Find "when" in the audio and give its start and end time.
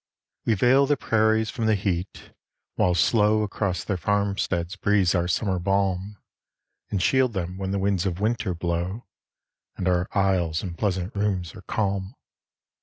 7.59-7.69